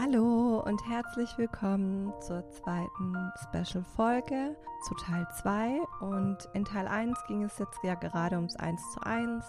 Hallo 0.00 0.62
und 0.64 0.80
herzlich 0.88 1.36
willkommen 1.38 2.12
zur 2.20 2.48
zweiten 2.50 3.32
Special-Folge 3.42 4.56
zu 4.86 4.94
Teil 4.94 5.26
2. 5.40 5.80
Und 6.00 6.48
in 6.54 6.64
Teil 6.64 6.86
1 6.86 7.18
ging 7.26 7.42
es 7.42 7.58
jetzt 7.58 7.80
ja 7.82 7.96
gerade 7.96 8.36
ums 8.36 8.54
1 8.54 8.80
zu 8.92 9.00
1 9.00 9.44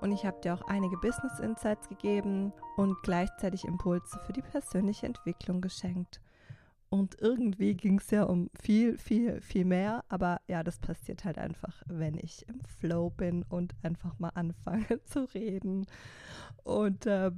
und 0.00 0.10
ich 0.10 0.26
habe 0.26 0.40
dir 0.40 0.54
auch 0.54 0.62
einige 0.62 0.96
Business 0.96 1.38
Insights 1.38 1.88
gegeben 1.88 2.52
und 2.76 3.00
gleichzeitig 3.04 3.64
Impulse 3.64 4.18
für 4.26 4.32
die 4.32 4.42
persönliche 4.42 5.06
Entwicklung 5.06 5.60
geschenkt. 5.60 6.20
Und 6.88 7.20
irgendwie 7.20 7.74
ging 7.74 8.00
es 8.00 8.10
ja 8.10 8.24
um 8.24 8.50
viel, 8.60 8.98
viel, 8.98 9.40
viel 9.40 9.64
mehr. 9.64 10.04
Aber 10.08 10.40
ja, 10.48 10.64
das 10.64 10.80
passiert 10.80 11.24
halt 11.24 11.38
einfach, 11.38 11.80
wenn 11.86 12.18
ich 12.18 12.44
im 12.48 12.60
Flow 12.80 13.10
bin 13.10 13.44
und 13.44 13.72
einfach 13.84 14.18
mal 14.18 14.32
anfange 14.34 15.00
zu 15.04 15.32
reden. 15.32 15.86
Und 16.64 17.06
äh, 17.06 17.30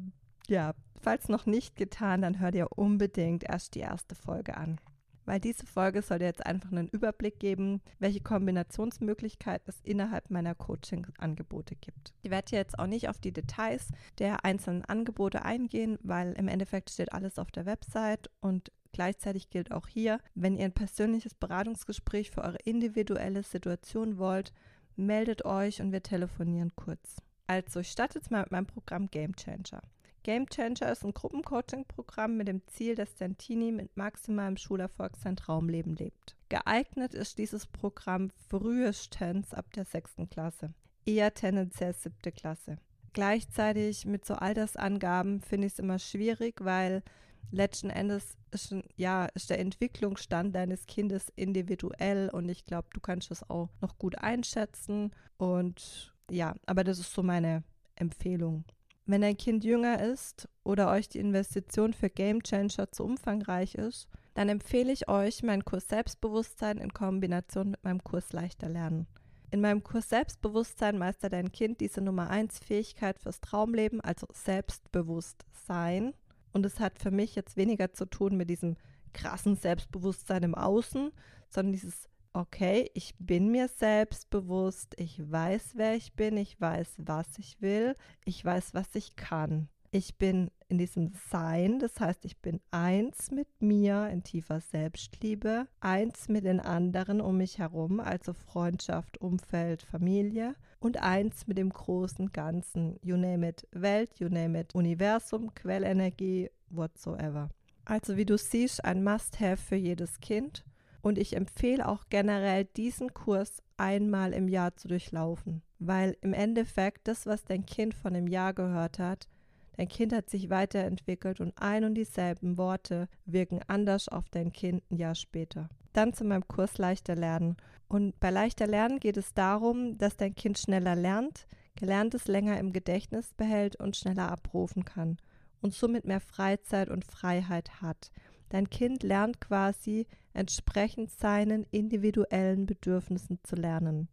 ja, 0.49 0.75
falls 1.01 1.29
noch 1.29 1.47
nicht 1.47 1.77
getan, 1.77 2.23
dann 2.23 2.41
hör 2.41 2.51
dir 2.51 2.69
unbedingt 2.77 3.45
erst 3.45 3.75
die 3.75 3.81
erste 3.81 4.15
Folge 4.15 4.57
an. 4.57 4.79
Weil 5.27 5.41
diese 5.41 5.65
Folge 5.65 6.03
soll 6.03 6.19
dir 6.19 6.27
jetzt 6.27 6.45
einfach 6.45 6.71
einen 6.71 6.89
Überblick 6.89 7.41
geben, 7.41 7.81
welche 7.99 8.21
Kombinationsmöglichkeiten 8.21 9.67
es 9.69 9.81
innerhalb 9.83 10.31
meiner 10.31 10.55
Coaching-Angebote 10.55 11.77
gibt. 11.77 12.13
Ich 12.23 12.31
werde 12.31 12.57
jetzt 12.57 12.79
auch 12.79 12.87
nicht 12.87 13.09
auf 13.09 13.21
die 13.21 13.33
Details 13.33 13.89
der 14.19 14.45
einzelnen 14.45 14.85
Angebote 14.85 15.43
eingehen, 15.43 15.99
weil 16.03 16.33
im 16.35 16.49
Endeffekt 16.49 16.91
steht 16.91 17.13
alles 17.13 17.39
auf 17.39 17.51
der 17.51 17.67
Website 17.67 18.31
und 18.41 18.71
Gleichzeitig 18.95 19.51
gilt 19.51 19.73
auch 19.73 19.89
hier, 19.89 20.21
wenn 20.37 20.57
ihr 20.57 20.67
ein 20.67 20.73
persönliches 20.73 21.35
Beratungsgespräch 21.35 22.31
für 22.31 22.43
eure 22.43 22.59
individuelle 22.63 23.43
Situation 23.43 24.19
wollt, 24.19 24.53
meldet 24.95 25.45
euch 25.45 25.83
und 25.83 25.91
wir 25.91 26.05
telefonieren 26.05 26.71
kurz. 26.77 27.17
Also, 27.49 27.81
ich 27.81 27.91
starte 27.91 28.21
jetzt 28.21 28.31
mal 28.31 28.43
mit 28.43 28.53
meinem 28.53 28.67
Programm 28.67 29.09
Game 29.09 29.35
Changer. 29.35 29.83
Game 30.25 30.47
Changer 30.49 30.91
ist 30.91 31.05
ein 31.05 31.13
Gruppencoaching-Programm 31.13 32.39
mit 32.39 32.49
dem 32.49 32.67
Ziel, 32.67 32.95
dass 32.95 33.15
dein 33.15 33.37
Teenie 33.37 33.73
mit 33.73 33.95
maximalem 33.95 34.57
Schulerfolg 34.57 35.17
sein 35.17 35.37
Traumleben 35.37 35.95
lebt. 35.97 36.35
Geeignet 36.49 37.13
ist 37.13 37.37
dieses 37.37 37.67
Programm 37.67 38.31
frühestens 38.49 39.53
ab 39.53 39.71
der 39.75 39.85
sechsten 39.85 40.31
Klasse, 40.31 40.73
eher 41.05 41.35
tendenziell 41.35 41.93
siebte 41.95 42.33
Klasse. 42.33 42.79
Gleichzeitig 43.13 44.07
mit 44.07 44.25
so 44.25 44.35
Altersangaben 44.35 45.43
finde 45.43 45.67
ich 45.67 45.75
es 45.75 45.79
immer 45.79 45.99
schwierig, 45.99 46.65
weil 46.65 47.03
letzten 47.51 47.91
Endes 47.91 48.39
ist, 48.51 48.75
ja, 48.97 49.27
ist 49.27 49.51
der 49.51 49.59
Entwicklungsstand 49.59 50.55
deines 50.55 50.87
Kindes 50.87 51.31
individuell 51.37 52.31
und 52.31 52.49
ich 52.49 52.65
glaube, 52.65 52.89
du 52.95 53.01
kannst 53.01 53.31
das 53.31 53.49
auch 53.51 53.69
noch 53.83 53.99
gut 53.99 54.17
einschätzen. 54.17 55.15
Und 55.37 56.15
ja, 56.31 56.55
aber 56.65 56.83
das 56.83 56.99
ist 56.99 57.13
so 57.13 57.23
meine 57.23 57.63
Empfehlung. 57.95 58.65
Wenn 59.07 59.21
dein 59.21 59.37
Kind 59.37 59.65
jünger 59.65 60.03
ist 60.03 60.49
oder 60.63 60.91
euch 60.91 61.11
die 61.11 61.19
Investition 61.19 61.93
für 61.93 62.09
Game 62.09 62.43
Changer 62.43 62.91
zu 62.91 63.05
umfangreich 63.05 63.75
ist, 63.75 64.09
dann 64.33 64.49
empfehle 64.49 64.93
ich 64.93 65.09
euch 65.09 65.43
meinen 65.43 65.65
Kurs 65.65 65.89
Selbstbewusstsein 65.89 66.79
in 66.79 66.93
Kombination 66.93 67.71
mit 67.71 67.85
meinem 67.85 68.03
Kurs 68.03 68.33
Leichter 68.33 68.69
Lernen. 68.69 69.07
In 69.51 69.61
meinem 69.61 69.85
Kurs 69.85 70.09
Selbstbewusstsein 70.09 70.97
meistert 70.97 71.35
dein 71.35 71.53
Kind 71.53 71.81
diese 71.81 72.01
Nummer 72.01 72.31
1 72.31 72.59
Fähigkeit 72.61 73.19
fürs 73.19 73.41
Traumleben, 73.41 74.01
also 74.01 74.27
Selbstbewusstsein. 74.33 76.15
Und 76.53 76.65
es 76.65 76.81
hat 76.81 76.99
für 76.99 77.11
mich 77.11 77.35
jetzt 77.35 77.57
weniger 77.57 77.93
zu 77.93 78.07
tun 78.07 78.37
mit 78.37 78.49
diesem 78.49 78.77
krassen 79.13 79.55
Selbstbewusstsein 79.55 80.43
im 80.43 80.55
Außen, 80.55 81.13
sondern 81.51 81.73
dieses 81.73 82.09
okay, 82.35 82.91
ich 82.95 83.15
bin 83.19 83.51
mir 83.51 83.69
selbst 83.69 84.29
bewusst, 84.29 84.95
ich 84.99 85.19
weiß, 85.31 85.73
wer 85.77 85.95
ich 85.95 86.15
bin, 86.15 86.37
ich 86.37 86.61
weiß, 86.61 86.97
was 86.99 87.39
ich 87.39 87.63
will, 87.63 87.95
ich 88.25 88.45
weiß, 88.45 88.75
was 88.75 88.95
ich 88.95 89.17
kann. 89.17 89.69
Ich 89.93 90.19
bin 90.19 90.51
in 90.67 90.79
diesem 90.79 91.13
Sein, 91.31 91.79
das 91.79 92.01
heißt, 92.01 92.25
ich 92.25 92.39
bin 92.39 92.61
eins 92.73 93.31
mit 93.31 93.47
mir 93.61 94.09
in 94.09 94.25
tiefer 94.25 94.61
Selbstliebe, 94.61 95.69
eins 95.79 96.29
mit 96.29 96.45
den 96.45 96.59
anderen 96.59 97.21
um 97.21 97.37
mich 97.37 97.59
herum, 97.59 98.01
also 98.01 98.33
Freundschaft, 98.33 99.21
Umfeld, 99.21 99.85
Familie 99.85 100.57
und 100.81 101.01
eins 101.01 101.47
mit 101.47 101.59
dem 101.59 101.71
großen 101.71 102.33
Ganzen, 102.33 102.99
you 103.03 103.17
name 103.17 103.49
it, 103.49 103.69
Welt, 103.71 104.19
you 104.19 104.29
name 104.29 104.59
it, 104.59 104.75
Universum, 104.75 105.55
Quellenergie, 105.55 106.51
whatsoever. 106.71 107.49
Also 107.85 108.17
wie 108.17 108.25
du 108.25 108.37
siehst, 108.37 108.85
ein 108.85 109.05
Must-Have 109.05 109.59
für 109.59 109.77
jedes 109.77 110.19
Kind 110.19 110.65
und 111.05 111.19
ich 111.19 111.37
empfehle 111.37 111.87
auch 111.87 112.05
generell, 112.09 112.65
diesen 112.65 113.13
Kurs 113.13 113.63
einmal 113.77 114.33
im 114.33 114.49
Jahr 114.49 114.75
zu 114.75 114.89
durchlaufen, 114.89 115.61
weil 115.79 116.17
im 116.23 116.33
Endeffekt 116.33 117.07
das, 117.09 117.27
was 117.27 117.45
dein 117.45 117.67
Kind 117.67 117.93
von 117.93 118.17
einem 118.17 118.27
Jahr 118.27 118.55
gehört 118.55 118.99
hat, 118.99 119.29
dein 119.77 119.89
Kind 119.89 120.15
hat 120.15 120.31
sich 120.31 120.49
weiterentwickelt 120.49 121.41
und 121.41 121.53
ein 121.61 121.85
und 121.85 121.95
dieselben 121.95 122.57
Worte 122.57 123.09
wirken 123.27 123.61
anders 123.67 124.09
auf 124.09 124.31
dein 124.31 124.51
Kind 124.51 124.83
ein 124.91 124.97
Jahr 124.97 125.15
später. 125.15 125.69
Dann 125.93 126.15
zu 126.15 126.25
meinem 126.25 126.49
Kurs 126.49 126.79
Leichter 126.79 127.15
Lernen. 127.15 127.59
Und 127.87 128.19
bei 128.19 128.31
Leichter 128.31 128.67
Lernen 128.67 128.99
geht 128.99 129.19
es 129.19 129.35
darum, 129.35 129.99
dass 129.99 130.17
dein 130.17 130.35
Kind 130.35 130.59
schneller 130.59 130.97
lernt, 130.97 131.47
Gelerntes 131.77 132.29
länger 132.29 132.59
im 132.59 132.73
Gedächtnis 132.73 133.35
behält 133.35 133.77
und 133.77 133.95
schneller 133.95 134.33
abrufen 134.33 134.87
kann 134.87 135.19
und 135.61 135.75
somit 135.75 136.07
mehr 136.07 136.21
Freizeit 136.21 136.89
und 136.89 137.05
Freiheit 137.05 137.83
hat. 137.83 138.11
Dein 138.55 138.71
Kind 138.71 139.03
lernt 139.03 139.41
quasi 139.41 140.07
entsprechend 140.33 141.11
seinen 141.11 141.67
individuellen 141.73 142.67
Bedürfnissen 142.67 143.41
zu 143.43 143.57
lernen. 143.57 144.07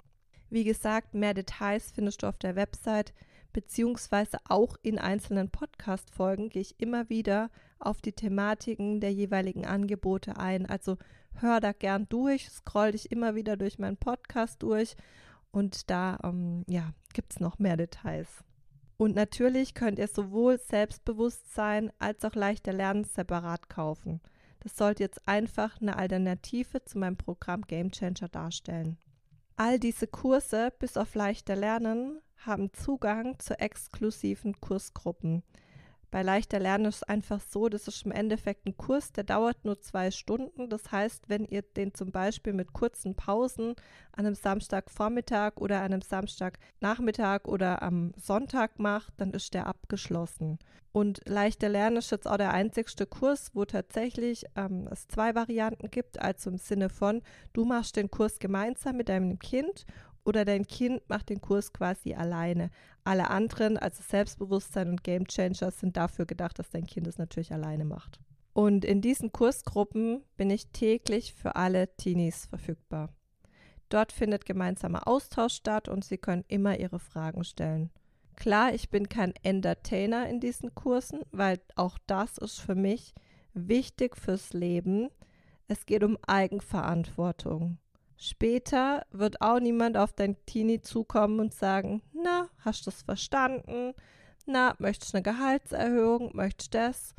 Wie 0.50 0.64
gesagt, 0.64 1.14
mehr 1.14 1.36
Details 1.36 1.92
findest 1.92 2.24
du 2.24 2.28
auf 2.28 2.40
der 2.40 2.56
Website, 2.56 3.14
beziehungsweise 3.54 4.40
auch 4.46 4.78
in 4.82 4.98
einzelnen 4.98 5.52
Podcast-Folgen 5.52 6.50
gehe 6.50 6.64
ich 6.64 6.80
immer 6.80 7.08
wieder 7.08 7.52
auf 7.78 8.02
die 8.02 8.14
Thematiken 8.14 9.00
der 9.00 9.14
jeweiligen 9.14 9.68
Angebote 9.68 10.38
ein. 10.38 10.66
Also 10.66 10.98
hör 11.36 11.60
da 11.60 11.72
gern 11.72 12.10
durch, 12.10 12.50
scroll 12.50 12.94
dich 12.94 13.12
immer 13.12 13.36
wieder 13.36 13.58
durch 13.58 13.78
meinen 13.78 13.98
Podcast 13.98 14.64
durch 14.64 14.96
und 15.52 15.92
da 15.92 16.18
ähm, 16.24 16.64
ja, 16.68 16.96
gibt 17.14 17.34
es 17.34 17.40
noch 17.40 17.60
mehr 17.60 17.78
Details. 17.78 18.44
Und 18.98 19.16
natürlich 19.16 19.76
könnt 19.76 20.00
ihr 20.00 20.08
sowohl 20.08 20.58
Selbstbewusstsein 20.58 21.92
als 22.00 22.26
auch 22.26 22.34
leichter 22.34 22.74
Lernen 22.74 23.04
separat 23.04 23.70
kaufen. 23.70 24.20
Das 24.62 24.78
sollte 24.78 25.04
jetzt 25.04 25.28
einfach 25.28 25.82
eine 25.82 25.98
Alternative 25.98 26.84
zu 26.86 26.98
meinem 26.98 27.18
Programm 27.18 27.64
Game 27.64 27.92
Changer 27.92 28.30
darstellen. 28.30 28.98
All 29.56 29.80
diese 29.80 30.08
Kurse 30.08 30.72
bis 30.80 30.98
auf 30.98 31.14
leichter 31.16 31.56
Lernen 31.56 32.22
haben 32.38 32.74
Zugang 32.74 33.38
zu 33.40 33.60
exklusiven 33.60 34.60
Kursgruppen. 34.62 35.44
Bei 36.12 36.24
leichter 36.24 36.60
Lernen 36.60 36.86
ist 36.86 36.98
es 36.98 37.04
einfach 37.04 37.40
so, 37.40 37.70
das 37.70 37.88
ist 37.88 38.06
im 38.06 38.12
Endeffekt 38.12 38.68
ein 38.68 38.76
Kurs, 38.76 39.14
der 39.14 39.24
dauert 39.24 39.64
nur 39.64 39.80
zwei 39.80 40.12
Stunden. 40.12 40.70
Das 40.70 40.92
heißt, 40.92 41.30
wenn 41.30 41.46
ihr 41.46 41.62
den 41.62 41.94
zum 41.94 42.12
Beispiel 42.12 42.52
mit 42.52 42.74
kurzen 42.74 43.16
Pausen 43.16 43.76
an 44.12 44.26
einem 44.26 44.36
Samstagvormittag 44.36 45.54
oder 45.56 45.80
einem 45.80 46.02
Samstagnachmittag 46.02 47.46
oder 47.46 47.82
am 47.82 48.12
Sonntag 48.18 48.78
macht, 48.78 49.14
dann 49.18 49.32
ist 49.32 49.54
der 49.54 49.68
abgeschlossen. 49.68 50.60
Und 50.92 51.22
leichter 51.26 51.70
Lernen 51.70 51.96
ist 51.96 52.12
jetzt 52.12 52.28
auch 52.28 52.36
der 52.36 52.52
einzigste 52.52 53.06
Kurs, 53.06 53.52
wo 53.54 53.64
tatsächlich 53.64 54.44
ähm, 54.58 54.90
es 54.92 55.08
zwei 55.08 55.34
Varianten 55.34 55.90
gibt, 55.90 56.22
also 56.22 56.50
im 56.50 56.58
Sinne 56.58 56.90
von, 56.90 57.22
du 57.54 57.64
machst 57.64 57.96
den 57.96 58.12
Kurs 58.12 58.40
gemeinsam 58.40 58.98
mit 58.98 59.08
deinem 59.08 59.40
Kind 59.40 59.86
oder 60.24 60.46
dein 60.46 60.68
Kind 60.68 61.02
macht 61.10 61.30
den 61.30 61.42
Kurs 61.42 61.74
quasi 61.74 62.14
alleine. 62.14 62.70
Alle 63.04 63.30
anderen, 63.30 63.78
also 63.78 64.04
Selbstbewusstsein 64.04 64.90
und 64.90 65.04
Game 65.04 65.28
Changer, 65.28 65.72
sind 65.72 65.98
dafür 65.98 66.26
gedacht, 66.26 66.60
dass 66.60 66.70
dein 66.70 66.86
Kind 66.86 67.08
es 67.08 67.18
natürlich 67.18 67.52
alleine 67.54 67.86
macht. 67.86 68.20
Und 68.54 68.84
in 68.86 69.02
diesen 69.02 69.32
Kursgruppen 69.32 70.24
bin 70.38 70.50
ich 70.50 70.68
täglich 70.68 71.34
für 71.34 71.56
alle 71.56 71.96
Teenies 71.96 72.46
verfügbar. 72.48 73.10
Dort 73.90 74.12
findet 74.12 74.46
gemeinsamer 74.46 75.08
Austausch 75.08 75.54
statt 75.54 75.88
und 75.88 76.06
sie 76.06 76.18
können 76.18 76.46
immer 76.48 76.80
ihre 76.80 77.00
Fragen 77.00 77.44
stellen. 77.44 77.92
Klar, 78.36 78.74
ich 78.74 78.90
bin 78.90 79.10
kein 79.10 79.34
Entertainer 79.44 80.28
in 80.30 80.40
diesen 80.40 80.74
Kursen, 80.74 81.22
weil 81.32 81.60
auch 81.76 81.98
das 82.08 82.38
ist 82.38 82.60
für 82.60 82.76
mich 82.76 83.14
wichtig 83.54 84.18
fürs 84.18 84.54
Leben. 84.54 85.10
Es 85.68 85.86
geht 85.86 86.04
um 86.04 86.18
Eigenverantwortung. 86.26 87.78
Später 88.24 89.04
wird 89.10 89.42
auch 89.42 89.60
niemand 89.60 89.98
auf 89.98 90.14
dein 90.14 90.38
Teenie 90.46 90.80
zukommen 90.80 91.40
und 91.40 91.56
sagen, 91.56 92.04
na, 92.14 92.50
hast 92.60 92.86
du 92.86 92.92
es 92.92 93.02
verstanden? 93.02 93.96
Na, 94.46 94.76
möchtest 94.78 95.14
du 95.14 95.18
eine 95.18 95.24
Gehaltserhöhung? 95.24 96.30
Möchtest 96.36 96.72
du 96.72 96.78
das? 96.78 97.16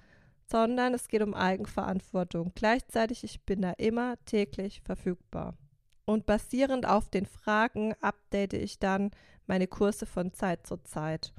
Sondern 0.47 0.95
es 0.95 1.09
geht 1.09 1.23
um 1.23 1.35
Eigenverantwortung. 1.35 2.53
Gleichzeitig, 2.55 3.25
ich 3.25 3.45
bin 3.45 3.63
da 3.63 3.73
immer 3.79 4.15
täglich 4.27 4.81
verfügbar. 4.83 5.57
Und 6.05 6.25
basierend 6.25 6.87
auf 6.87 7.11
den 7.11 7.27
Fragen 7.27 7.95
update 8.01 8.53
ich 8.53 8.79
dann 8.79 9.11
meine 9.49 9.67
Kurse 9.67 10.07
von 10.07 10.33
Zeit 10.33 10.69
zu 10.69 10.77
Zeit. 10.85 11.33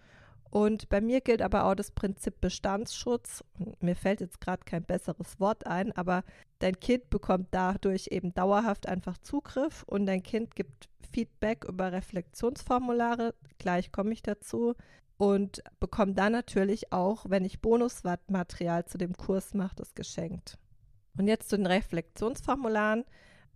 Und 0.53 0.87
bei 0.89 1.01
mir 1.01 1.19
gilt 1.19 1.41
aber 1.41 1.65
auch 1.65 1.73
das 1.73 1.89
Prinzip 1.89 2.39
Bestandsschutz. 2.39 3.43
Mir 3.79 3.95
fällt 3.95 4.21
jetzt 4.21 4.39
gerade 4.39 4.63
kein 4.65 4.83
besseres 4.83 5.39
Wort 5.39 5.65
ein, 5.65 5.91
aber 5.93 6.23
dein 6.59 6.79
Kind 6.79 7.09
bekommt 7.09 7.47
dadurch 7.49 8.09
eben 8.11 8.35
dauerhaft 8.35 8.87
einfach 8.87 9.17
Zugriff 9.17 9.81
und 9.87 10.05
dein 10.05 10.21
Kind 10.21 10.55
gibt 10.55 10.89
Feedback 11.11 11.65
über 11.65 11.91
Reflexionsformulare. 11.91 13.33
Gleich 13.57 13.91
komme 13.91 14.13
ich 14.13 14.21
dazu. 14.21 14.75
und 15.17 15.63
bekomme 15.79 16.13
dann 16.13 16.33
natürlich 16.33 16.93
auch, 16.93 17.25
wenn 17.27 17.45
ich 17.45 17.59
Bonusmaterial 17.59 18.85
zu 18.85 18.99
dem 18.99 19.13
Kurs 19.17 19.55
mache, 19.55 19.75
das 19.75 19.95
geschenkt. 19.95 20.59
Und 21.17 21.27
jetzt 21.27 21.49
zu 21.49 21.57
den 21.57 21.65
Reflexionsformularen. 21.65 23.05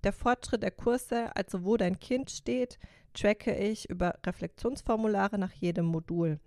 Der 0.04 0.14
Fortschritt 0.14 0.64
der 0.64 0.72
Kurse, 0.72 1.36
also 1.36 1.64
wo 1.64 1.78
dein 1.78 2.00
Kind 2.00 2.32
steht, 2.32 2.80
tracke 3.14 3.56
ich 3.56 3.88
über 3.88 4.18
Reflexionsformulare 4.26 5.38
nach 5.38 5.52
jedem 5.52 5.86
Modul. 5.86 6.40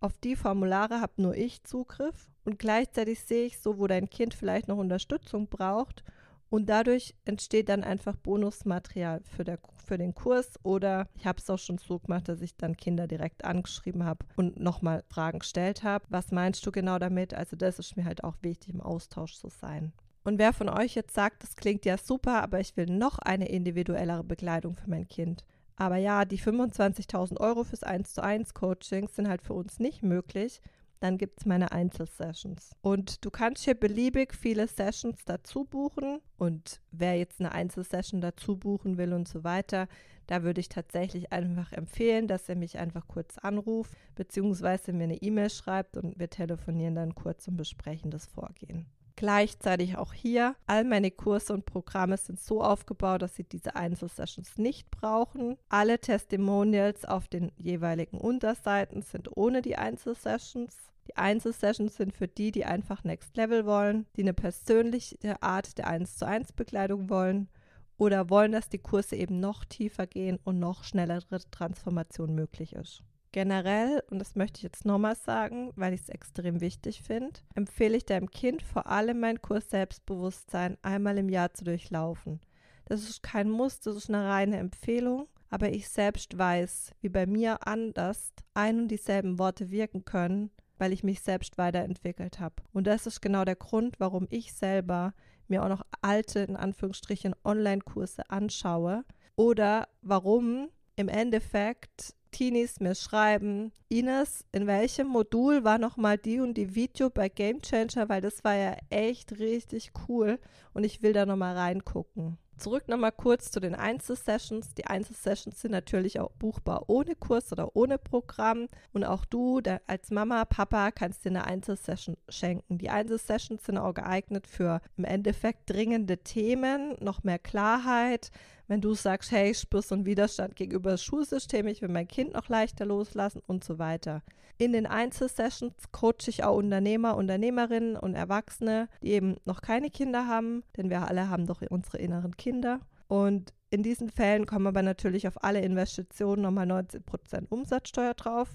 Auf 0.00 0.16
die 0.16 0.34
Formulare 0.34 1.02
habe 1.02 1.20
nur 1.20 1.36
ich 1.36 1.62
Zugriff 1.62 2.30
und 2.44 2.58
gleichzeitig 2.58 3.20
sehe 3.20 3.44
ich 3.44 3.60
so, 3.60 3.78
wo 3.78 3.86
dein 3.86 4.08
Kind 4.08 4.32
vielleicht 4.32 4.66
noch 4.66 4.78
Unterstützung 4.78 5.46
braucht 5.46 6.02
und 6.48 6.70
dadurch 6.70 7.14
entsteht 7.26 7.68
dann 7.68 7.84
einfach 7.84 8.16
Bonusmaterial 8.16 9.20
für, 9.24 9.44
der, 9.44 9.58
für 9.84 9.98
den 9.98 10.14
Kurs 10.14 10.58
oder 10.62 11.06
ich 11.14 11.26
habe 11.26 11.38
es 11.38 11.50
auch 11.50 11.58
schon 11.58 11.76
so 11.76 11.98
gemacht, 11.98 12.28
dass 12.28 12.40
ich 12.40 12.56
dann 12.56 12.78
Kinder 12.78 13.06
direkt 13.06 13.44
angeschrieben 13.44 14.04
habe 14.04 14.24
und 14.36 14.58
nochmal 14.58 15.04
Fragen 15.10 15.40
gestellt 15.40 15.82
habe. 15.82 16.06
Was 16.08 16.32
meinst 16.32 16.64
du 16.64 16.72
genau 16.72 16.98
damit? 16.98 17.34
Also 17.34 17.56
das 17.56 17.78
ist 17.78 17.98
mir 17.98 18.06
halt 18.06 18.24
auch 18.24 18.36
wichtig, 18.40 18.72
im 18.72 18.80
Austausch 18.80 19.34
zu 19.34 19.48
sein. 19.48 19.92
Und 20.24 20.38
wer 20.38 20.54
von 20.54 20.70
euch 20.70 20.94
jetzt 20.94 21.14
sagt, 21.14 21.42
das 21.42 21.56
klingt 21.56 21.84
ja 21.84 21.98
super, 21.98 22.42
aber 22.42 22.58
ich 22.58 22.76
will 22.76 22.86
noch 22.86 23.18
eine 23.18 23.48
individuellere 23.48 24.24
Begleitung 24.24 24.76
für 24.76 24.88
mein 24.88 25.08
Kind. 25.08 25.44
Aber 25.76 25.96
ja, 25.96 26.24
die 26.24 26.38
25.000 26.38 27.40
Euro 27.40 27.64
fürs 27.64 27.82
1 27.82 28.14
zu 28.14 28.22
1 28.22 28.54
Coaching 28.54 29.08
sind 29.08 29.28
halt 29.28 29.42
für 29.42 29.54
uns 29.54 29.78
nicht 29.78 30.02
möglich 30.02 30.60
dann 31.00 31.16
gibt 31.16 31.40
es 31.40 31.46
meine 31.46 31.72
Einzelsessions. 31.72 32.76
Und 32.82 33.24
du 33.24 33.30
kannst 33.30 33.64
hier 33.64 33.74
beliebig 33.74 34.34
viele 34.34 34.68
Sessions 34.68 35.24
dazu 35.24 35.64
buchen. 35.64 36.20
Und 36.36 36.80
wer 36.90 37.16
jetzt 37.16 37.40
eine 37.40 37.52
Einzelsession 37.52 38.20
dazu 38.20 38.56
buchen 38.56 38.98
will 38.98 39.14
und 39.14 39.26
so 39.26 39.42
weiter, 39.42 39.88
da 40.26 40.42
würde 40.42 40.60
ich 40.60 40.68
tatsächlich 40.68 41.32
einfach 41.32 41.72
empfehlen, 41.72 42.28
dass 42.28 42.48
er 42.48 42.54
mich 42.54 42.78
einfach 42.78 43.08
kurz 43.08 43.38
anruft, 43.38 43.92
beziehungsweise 44.14 44.92
mir 44.92 45.04
eine 45.04 45.22
E-Mail 45.22 45.50
schreibt 45.50 45.96
und 45.96 46.18
wir 46.18 46.30
telefonieren 46.30 46.94
dann 46.94 47.14
kurz 47.14 47.48
und 47.48 47.56
besprechen 47.56 48.10
das 48.10 48.26
Vorgehen. 48.26 48.86
Gleichzeitig 49.20 49.98
auch 49.98 50.14
hier, 50.14 50.56
all 50.66 50.82
meine 50.82 51.10
Kurse 51.10 51.52
und 51.52 51.66
Programme 51.66 52.16
sind 52.16 52.40
so 52.40 52.62
aufgebaut, 52.62 53.20
dass 53.20 53.36
sie 53.36 53.44
diese 53.44 53.76
Einzelsessions 53.76 54.56
nicht 54.56 54.90
brauchen. 54.90 55.58
Alle 55.68 55.98
Testimonials 55.98 57.04
auf 57.04 57.28
den 57.28 57.52
jeweiligen 57.58 58.16
Unterseiten 58.16 59.02
sind 59.02 59.36
ohne 59.36 59.60
die 59.60 59.76
Einzelsessions. 59.76 60.74
Die 61.06 61.18
Einzelsessions 61.18 61.98
sind 61.98 62.14
für 62.14 62.28
die, 62.28 62.50
die 62.50 62.64
einfach 62.64 63.04
Next 63.04 63.36
Level 63.36 63.66
wollen, 63.66 64.06
die 64.16 64.22
eine 64.22 64.32
persönliche 64.32 65.42
Art 65.42 65.76
der 65.76 65.88
1 65.88 66.16
zu 66.16 66.26
1 66.26 66.54
Begleitung 66.54 67.10
wollen 67.10 67.50
oder 67.98 68.30
wollen, 68.30 68.52
dass 68.52 68.70
die 68.70 68.78
Kurse 68.78 69.16
eben 69.16 69.38
noch 69.38 69.66
tiefer 69.66 70.06
gehen 70.06 70.38
und 70.44 70.58
noch 70.58 70.82
schnellere 70.82 71.40
Transformation 71.50 72.34
möglich 72.34 72.72
ist. 72.72 73.02
Generell, 73.32 74.02
und 74.10 74.18
das 74.18 74.34
möchte 74.34 74.58
ich 74.58 74.62
jetzt 74.64 74.84
nochmal 74.84 75.14
sagen, 75.14 75.72
weil 75.76 75.94
ich 75.94 76.00
es 76.00 76.08
extrem 76.08 76.60
wichtig 76.60 77.02
finde, 77.02 77.40
empfehle 77.54 77.96
ich 77.96 78.04
deinem 78.04 78.30
Kind 78.30 78.62
vor 78.62 78.88
allem 78.88 79.20
meinen 79.20 79.40
Kurs 79.40 79.70
Selbstbewusstsein 79.70 80.76
einmal 80.82 81.16
im 81.16 81.28
Jahr 81.28 81.54
zu 81.54 81.64
durchlaufen. 81.64 82.40
Das 82.86 83.08
ist 83.08 83.22
kein 83.22 83.48
Muss, 83.48 83.78
das 83.78 83.94
ist 83.94 84.08
eine 84.08 84.28
reine 84.28 84.56
Empfehlung, 84.56 85.28
aber 85.48 85.70
ich 85.70 85.88
selbst 85.88 86.36
weiß, 86.36 86.92
wie 87.02 87.08
bei 87.08 87.26
mir 87.26 87.68
anders 87.68 88.32
ein 88.54 88.80
und 88.80 88.88
dieselben 88.88 89.38
Worte 89.38 89.70
wirken 89.70 90.04
können, 90.04 90.50
weil 90.78 90.92
ich 90.92 91.04
mich 91.04 91.20
selbst 91.20 91.56
weiterentwickelt 91.56 92.40
habe. 92.40 92.56
Und 92.72 92.88
das 92.88 93.06
ist 93.06 93.20
genau 93.20 93.44
der 93.44 93.54
Grund, 93.56 94.00
warum 94.00 94.26
ich 94.30 94.52
selber 94.54 95.14
mir 95.46 95.62
auch 95.62 95.68
noch 95.68 95.86
alte, 96.00 96.40
in 96.40 96.56
Anführungsstrichen, 96.56 97.36
Online-Kurse 97.44 98.28
anschaue 98.28 99.04
oder 99.36 99.88
warum 100.02 100.68
im 100.96 101.08
Endeffekt 101.08 102.14
Teenies 102.30 102.80
mir 102.80 102.94
schreiben, 102.94 103.72
Ines, 103.88 104.44
in 104.52 104.66
welchem 104.66 105.08
Modul 105.08 105.64
war 105.64 105.78
nochmal 105.78 106.18
die 106.18 106.40
und 106.40 106.54
die 106.54 106.74
Video 106.74 107.10
bei 107.10 107.28
Game 107.28 107.60
Changer, 107.60 108.08
weil 108.08 108.20
das 108.20 108.44
war 108.44 108.54
ja 108.54 108.76
echt 108.88 109.38
richtig 109.38 109.92
cool 110.08 110.38
und 110.72 110.84
ich 110.84 111.02
will 111.02 111.12
da 111.12 111.26
nochmal 111.26 111.56
reingucken. 111.56 112.38
Zurück 112.60 112.88
nochmal 112.88 113.12
kurz 113.12 113.50
zu 113.50 113.58
den 113.58 113.74
Einzelsessions. 113.74 114.74
Die 114.74 114.86
Einzelsessions 114.86 115.62
sind 115.62 115.70
natürlich 115.70 116.20
auch 116.20 116.30
buchbar 116.32 116.84
ohne 116.88 117.14
Kurs 117.14 117.50
oder 117.52 117.74
ohne 117.74 117.96
Programm. 117.96 118.66
Und 118.92 119.04
auch 119.04 119.24
du 119.24 119.62
als 119.86 120.10
Mama, 120.10 120.44
Papa 120.44 120.90
kannst 120.90 121.24
dir 121.24 121.30
eine 121.30 121.46
Einzelsession 121.46 122.18
schenken. 122.28 122.76
Die 122.76 122.90
Einzelsessions 122.90 123.64
sind 123.64 123.78
auch 123.78 123.94
geeignet 123.94 124.46
für 124.46 124.82
im 124.98 125.04
Endeffekt 125.04 125.70
dringende 125.70 126.18
Themen, 126.18 126.96
noch 127.00 127.24
mehr 127.24 127.38
Klarheit, 127.38 128.30
wenn 128.70 128.80
du 128.80 128.94
sagst, 128.94 129.32
hey, 129.32 129.50
ich 129.50 129.58
spürst 129.58 129.88
so 129.88 129.96
einen 129.96 130.06
Widerstand 130.06 130.54
gegenüber 130.54 130.92
das 130.92 131.02
Schulsystem, 131.02 131.66
ich 131.66 131.82
will 131.82 131.88
mein 131.88 132.06
Kind 132.06 132.34
noch 132.34 132.48
leichter 132.48 132.86
loslassen 132.86 133.42
und 133.48 133.64
so 133.64 133.80
weiter. 133.80 134.22
In 134.58 134.72
den 134.72 134.86
Einzelsessions 134.86 135.74
coache 135.90 136.28
ich 136.28 136.44
auch 136.44 136.56
Unternehmer, 136.56 137.16
Unternehmerinnen 137.16 137.96
und 137.96 138.14
Erwachsene, 138.14 138.88
die 139.02 139.10
eben 139.10 139.38
noch 139.44 139.60
keine 139.60 139.90
Kinder 139.90 140.28
haben, 140.28 140.62
denn 140.76 140.88
wir 140.88 141.02
alle 141.08 141.28
haben 141.28 141.46
doch 141.46 141.62
unsere 141.68 141.98
inneren 141.98 142.36
Kinder. 142.36 142.78
Und 143.08 143.52
in 143.70 143.82
diesen 143.82 144.08
Fällen 144.08 144.46
kommen 144.46 144.68
aber 144.68 144.82
natürlich 144.82 145.26
auf 145.26 145.42
alle 145.42 145.62
Investitionen 145.62 146.42
nochmal 146.42 146.70
19% 146.70 147.48
Umsatzsteuer 147.48 148.14
drauf 148.14 148.54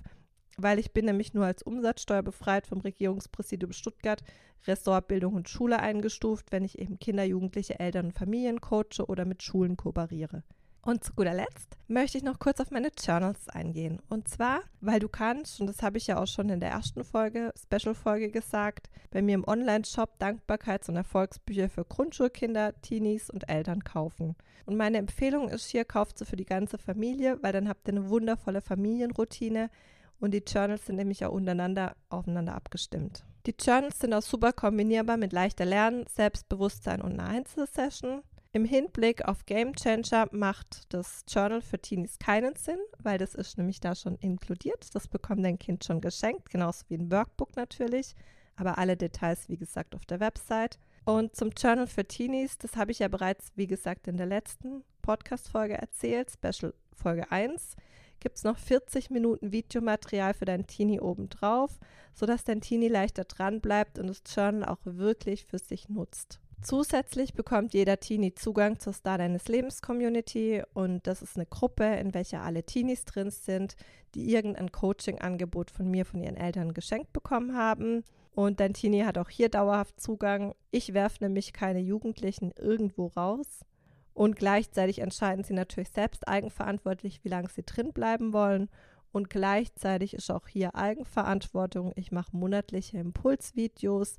weil 0.57 0.79
ich 0.79 0.91
bin 0.91 1.05
nämlich 1.05 1.33
nur 1.33 1.45
als 1.45 1.63
umsatzsteuerbefreit 1.63 2.67
vom 2.67 2.79
Regierungspräsidium 2.79 3.73
Stuttgart 3.73 4.23
Ressort 4.67 5.07
Bildung 5.07 5.35
und 5.35 5.49
Schule 5.49 5.79
eingestuft, 5.79 6.51
wenn 6.51 6.63
ich 6.63 6.79
eben 6.79 6.99
Kinder, 6.99 7.23
Jugendliche, 7.23 7.79
Eltern 7.79 8.07
und 8.07 8.13
Familien 8.13 8.61
coache 8.61 9.05
oder 9.07 9.25
mit 9.25 9.43
Schulen 9.43 9.77
kooperiere. 9.77 10.43
Und 10.85 11.03
zu 11.03 11.13
guter 11.15 11.33
Letzt 11.33 11.79
möchte 11.87 12.19
ich 12.19 12.23
noch 12.23 12.37
kurz 12.37 12.59
auf 12.59 12.69
meine 12.69 12.91
Journals 12.95 13.49
eingehen. 13.49 13.99
Und 14.07 14.27
zwar, 14.27 14.61
weil 14.81 14.99
du 14.99 15.09
kannst, 15.09 15.59
und 15.59 15.65
das 15.65 15.81
habe 15.81 15.97
ich 15.97 16.05
ja 16.05 16.21
auch 16.21 16.27
schon 16.27 16.49
in 16.49 16.59
der 16.59 16.69
ersten 16.69 17.03
Folge, 17.03 17.51
Special-Folge 17.59 18.29
gesagt, 18.29 18.91
bei 19.09 19.23
mir 19.23 19.33
im 19.33 19.47
Online-Shop 19.47 20.19
Dankbarkeits- 20.19 20.87
und 20.87 20.95
Erfolgsbücher 20.95 21.69
für 21.69 21.85
Grundschulkinder, 21.85 22.79
Teenies 22.81 23.31
und 23.31 23.49
Eltern 23.49 23.83
kaufen. 23.83 24.35
Und 24.67 24.77
meine 24.77 24.99
Empfehlung 24.99 25.49
ist 25.49 25.65
hier, 25.65 25.85
kauft 25.85 26.19
sie 26.19 26.25
für 26.25 26.35
die 26.35 26.45
ganze 26.45 26.77
Familie, 26.77 27.39
weil 27.41 27.51
dann 27.51 27.67
habt 27.67 27.87
ihr 27.87 27.95
eine 27.95 28.09
wundervolle 28.09 28.61
Familienroutine, 28.61 29.71
und 30.19 30.33
die 30.33 30.43
Journals 30.45 30.85
sind 30.85 30.95
nämlich 30.95 31.25
auch 31.25 31.31
untereinander 31.31 31.95
aufeinander 32.09 32.55
abgestimmt. 32.55 33.23
Die 33.45 33.55
Journals 33.59 33.99
sind 33.99 34.13
auch 34.13 34.23
super 34.23 34.53
kombinierbar 34.53 35.17
mit 35.17 35.31
leichter 35.31 35.65
Lernen, 35.65 36.05
Selbstbewusstsein 36.07 37.01
und 37.01 37.13
einer 37.13 37.29
Einzelsession. 37.29 38.23
Im 38.53 38.65
Hinblick 38.65 39.25
auf 39.25 39.45
Game 39.45 39.73
Changer 39.75 40.29
macht 40.31 40.93
das 40.93 41.25
Journal 41.27 41.61
für 41.61 41.77
Teenies 41.77 42.17
keinen 42.17 42.55
Sinn, 42.55 42.79
weil 42.99 43.17
das 43.17 43.35
ist 43.35 43.57
nämlich 43.57 43.81
da 43.81 43.93
schon 43.95 44.15
inkludiert. 44.15 44.95
Das 44.95 45.07
bekommt 45.07 45.43
dein 45.43 45.59
Kind 45.59 45.83
schon 45.83 45.99
geschenkt, 45.99 46.49
genauso 46.49 46.85
wie 46.87 46.95
ein 46.95 47.11
Workbook 47.11 47.55
natürlich. 47.55 48.15
Aber 48.55 48.77
alle 48.77 48.95
Details, 48.95 49.49
wie 49.49 49.57
gesagt, 49.57 49.93
auf 49.93 50.05
der 50.05 50.21
Website. 50.21 50.79
Und 51.03 51.35
zum 51.35 51.49
Journal 51.49 51.85
für 51.85 52.05
Teenies, 52.05 52.57
das 52.57 52.77
habe 52.77 52.91
ich 52.91 52.99
ja 52.99 53.09
bereits, 53.09 53.51
wie 53.55 53.67
gesagt, 53.67 54.07
in 54.07 54.17
der 54.17 54.25
letzten 54.25 54.83
Podcast-Folge 55.01 55.75
erzählt, 55.77 56.31
Special 56.31 56.73
Folge 56.93 57.29
1 57.31 57.75
gibt 58.19 58.37
es 58.37 58.43
noch 58.43 58.57
40 58.57 59.09
Minuten 59.09 59.51
Videomaterial 59.51 60.33
für 60.33 60.45
dein 60.45 60.67
Teenie 60.67 60.99
obendrauf, 60.99 61.79
sodass 62.13 62.43
dein 62.43 62.61
Teenie 62.61 62.87
leichter 62.87 63.23
dran 63.23 63.61
bleibt 63.61 63.99
und 63.99 64.07
das 64.07 64.23
Journal 64.27 64.65
auch 64.65 64.79
wirklich 64.83 65.45
für 65.45 65.59
sich 65.59 65.89
nutzt. 65.89 66.39
Zusätzlich 66.61 67.35
bekommt 67.35 67.73
jeder 67.73 67.99
Teenie 67.99 68.33
Zugang 68.33 68.79
zur 68.79 68.93
Star 68.93 69.19
deines 69.19 69.47
Lebens 69.47 69.81
Community 69.81 70.63
und 70.73 71.05
das 71.05 71.21
ist 71.21 71.35
eine 71.35 71.45
Gruppe, 71.45 71.83
in 71.83 72.13
welcher 72.13 72.41
alle 72.41 72.63
Teenies 72.63 73.05
drin 73.05 73.29
sind, 73.29 73.75
die 74.15 74.33
irgendein 74.33 74.71
Coaching-Angebot 74.71 75.69
von 75.69 75.91
mir, 75.91 76.05
von 76.05 76.21
ihren 76.23 76.37
Eltern 76.37 76.73
geschenkt 76.73 77.13
bekommen 77.13 77.55
haben. 77.55 78.03
Und 78.33 78.59
dein 78.59 78.73
Teenie 78.73 79.03
hat 79.03 79.17
auch 79.17 79.29
hier 79.29 79.49
dauerhaft 79.49 79.99
Zugang. 80.01 80.55
Ich 80.71 80.93
werfe 80.93 81.23
nämlich 81.23 81.53
keine 81.53 81.79
Jugendlichen 81.79 82.51
irgendwo 82.57 83.07
raus. 83.07 83.63
Und 84.15 84.37
gleichzeitig 84.37 84.99
entscheiden 84.99 85.43
sie 85.43 85.53
natürlich 85.53 85.89
selbst 85.89 86.27
eigenverantwortlich, 86.27 87.23
wie 87.23 87.29
lange 87.29 87.49
sie 87.49 87.63
drin 87.63 87.91
bleiben 87.91 88.31
wollen. 88.31 88.69
Und 89.11 89.29
gleichzeitig 89.29 90.13
ist 90.13 90.31
auch 90.31 90.47
hier 90.47 90.73
Eigenverantwortung. 90.73 91.91
Ich 91.95 92.13
mache 92.13 92.35
monatliche 92.35 92.97
Impulsvideos 92.97 94.15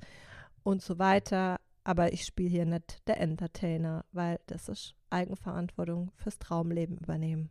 und 0.62 0.82
so 0.82 0.98
weiter. 0.98 1.56
Aber 1.82 2.12
ich 2.12 2.26
spiele 2.26 2.50
hier 2.50 2.66
nicht 2.66 3.08
der 3.08 3.20
Entertainer, 3.20 4.04
weil 4.12 4.38
das 4.46 4.68
ist 4.68 4.94
Eigenverantwortung 5.08 6.12
fürs 6.16 6.38
Traumleben 6.38 6.98
übernehmen. 6.98 7.48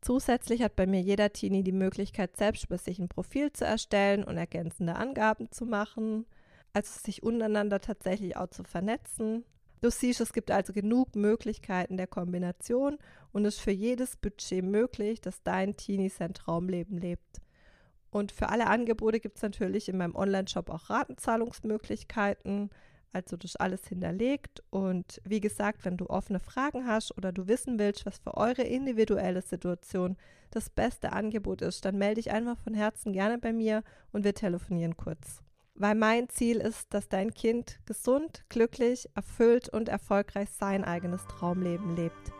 Zusätzlich 0.00 0.62
hat 0.62 0.76
bei 0.76 0.86
mir 0.86 1.00
jeder 1.00 1.32
Teenie 1.32 1.64
die 1.64 1.72
Möglichkeit, 1.72 2.36
selbst 2.36 2.68
bei 2.68 2.76
sich 2.76 3.00
ein 3.00 3.08
Profil 3.08 3.52
zu 3.52 3.64
erstellen 3.64 4.22
und 4.22 4.36
ergänzende 4.36 4.94
Angaben 4.94 5.50
zu 5.50 5.66
machen, 5.66 6.24
also 6.72 7.00
sich 7.00 7.24
untereinander 7.24 7.80
tatsächlich 7.80 8.36
auch 8.36 8.48
zu 8.48 8.62
vernetzen. 8.62 9.44
Du 9.80 9.90
siehst, 9.90 10.20
es 10.20 10.32
gibt 10.32 10.50
also 10.50 10.72
genug 10.72 11.16
Möglichkeiten 11.16 11.96
der 11.96 12.06
Kombination 12.06 12.98
und 13.32 13.46
es 13.46 13.56
ist 13.56 13.62
für 13.62 13.70
jedes 13.70 14.16
Budget 14.16 14.64
möglich, 14.64 15.20
dass 15.20 15.42
dein 15.42 15.76
Teenie 15.76 16.10
sein 16.10 16.34
Traumleben 16.34 16.98
lebt. 16.98 17.40
Und 18.10 18.32
für 18.32 18.48
alle 18.50 18.66
Angebote 18.66 19.20
gibt 19.20 19.36
es 19.36 19.42
natürlich 19.42 19.88
in 19.88 19.96
meinem 19.96 20.16
Online-Shop 20.16 20.68
auch 20.68 20.90
Ratenzahlungsmöglichkeiten, 20.90 22.70
Also 23.12 23.36
das 23.36 23.52
ist 23.52 23.60
alles 23.60 23.86
hinterlegt. 23.88 24.62
Und 24.70 25.20
wie 25.24 25.40
gesagt, 25.40 25.84
wenn 25.84 25.96
du 25.96 26.06
offene 26.08 26.40
Fragen 26.40 26.86
hast 26.86 27.16
oder 27.16 27.32
du 27.32 27.48
wissen 27.48 27.78
willst, 27.78 28.06
was 28.06 28.18
für 28.18 28.36
eure 28.36 28.62
individuelle 28.62 29.42
Situation 29.42 30.16
das 30.50 30.70
beste 30.70 31.12
Angebot 31.12 31.62
ist, 31.62 31.84
dann 31.84 31.98
melde 31.98 32.16
dich 32.16 32.30
einfach 32.32 32.58
von 32.58 32.74
Herzen 32.74 33.12
gerne 33.12 33.38
bei 33.38 33.52
mir 33.52 33.82
und 34.12 34.24
wir 34.24 34.34
telefonieren 34.34 34.96
kurz. 34.96 35.42
Weil 35.74 35.94
mein 35.94 36.28
Ziel 36.28 36.58
ist, 36.58 36.92
dass 36.92 37.08
dein 37.08 37.32
Kind 37.32 37.78
gesund, 37.86 38.44
glücklich, 38.48 39.08
erfüllt 39.14 39.68
und 39.68 39.88
erfolgreich 39.88 40.50
sein 40.50 40.84
eigenes 40.84 41.26
Traumleben 41.26 41.96
lebt. 41.96 42.32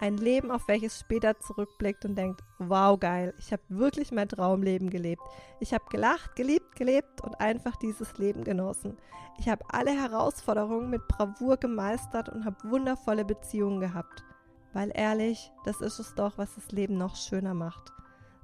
Ein 0.00 0.16
Leben, 0.16 0.50
auf 0.50 0.68
welches 0.68 1.00
später 1.00 1.38
zurückblickt 1.40 2.04
und 2.04 2.16
denkt, 2.16 2.42
wow, 2.58 2.98
geil, 2.98 3.32
ich 3.38 3.52
habe 3.52 3.62
wirklich 3.68 4.12
mein 4.12 4.28
Traumleben 4.28 4.90
gelebt. 4.90 5.22
Ich 5.60 5.72
habe 5.72 5.84
gelacht, 5.90 6.36
geliebt, 6.36 6.76
gelebt 6.76 7.20
und 7.22 7.40
einfach 7.40 7.76
dieses 7.76 8.18
Leben 8.18 8.44
genossen. 8.44 8.98
Ich 9.38 9.48
habe 9.48 9.64
alle 9.68 9.90
Herausforderungen 9.90 10.90
mit 10.90 11.06
Bravour 11.08 11.56
gemeistert 11.56 12.28
und 12.28 12.44
habe 12.44 12.56
wundervolle 12.64 13.24
Beziehungen 13.24 13.80
gehabt. 13.80 14.24
Weil 14.72 14.90
ehrlich, 14.94 15.52
das 15.64 15.80
ist 15.80 16.00
es 16.00 16.14
doch, 16.14 16.36
was 16.38 16.54
das 16.56 16.70
Leben 16.72 16.98
noch 16.98 17.16
schöner 17.16 17.54
macht. 17.54 17.92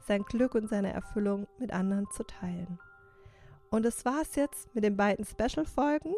Sein 0.07 0.23
Glück 0.23 0.55
und 0.55 0.69
seine 0.69 0.93
Erfüllung 0.93 1.47
mit 1.59 1.73
anderen 1.73 2.09
zu 2.11 2.25
teilen. 2.25 2.79
Und 3.71 3.85
das 3.85 4.05
war's 4.05 4.35
jetzt 4.35 4.75
mit 4.75 4.85
den 4.85 4.97
beiden 4.97 5.25
Special-Folgen. 5.25 6.15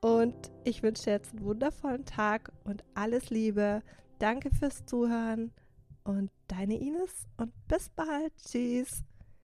Und 0.00 0.50
ich 0.64 0.82
wünsche 0.82 1.04
dir 1.04 1.12
jetzt 1.12 1.32
einen 1.32 1.44
wundervollen 1.44 2.04
Tag 2.04 2.52
und 2.64 2.84
alles 2.94 3.30
Liebe. 3.30 3.82
Danke 4.18 4.50
fürs 4.50 4.84
Zuhören 4.86 5.52
und 6.04 6.30
deine 6.46 6.78
Ines 6.80 7.26
und 7.36 7.52
bis 7.68 7.90
bald. 7.90 8.32
Tschüss. 8.36 9.02